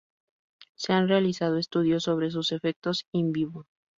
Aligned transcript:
Se 0.73 0.93
han 0.93 1.07
realizado 1.07 1.59
estudios 1.59 2.01
sobre 2.05 2.31
sus 2.31 2.51
efectos 2.53 3.05
in 3.11 3.31
vivo. 3.31 3.67